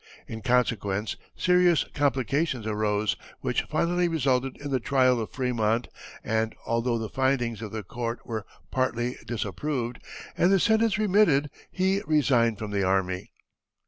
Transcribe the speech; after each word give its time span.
In 0.25 0.41
consequence 0.41 1.15
serious 1.37 1.83
complications 1.93 2.65
arose, 2.65 3.15
which 3.41 3.61
finally 3.69 4.07
resulted 4.07 4.57
in 4.57 4.71
the 4.71 4.79
trial 4.79 5.19
of 5.21 5.31
Frémont, 5.31 5.85
and, 6.23 6.55
although 6.65 6.97
the 6.97 7.07
findings 7.07 7.61
of 7.61 7.71
the 7.71 7.83
court 7.83 8.25
were 8.25 8.43
partly 8.71 9.17
disapproved 9.27 9.99
and 10.35 10.51
the 10.51 10.59
sentence 10.59 10.97
remitted, 10.97 11.51
he 11.69 12.01
resigned 12.07 12.57
from 12.57 12.71
the 12.71 12.81
army. 12.83 13.31